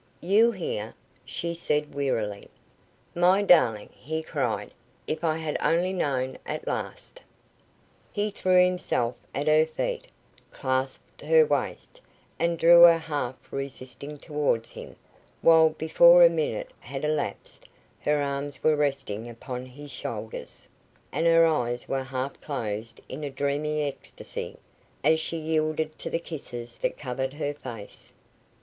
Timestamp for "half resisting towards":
12.97-14.71